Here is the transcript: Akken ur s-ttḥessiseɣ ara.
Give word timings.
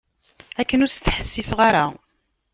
Akken 0.61 0.83
ur 0.83 0.89
s-ttḥessiseɣ 0.91 1.59
ara. 1.67 1.85